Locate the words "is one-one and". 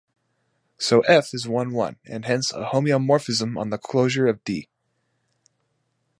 1.31-2.25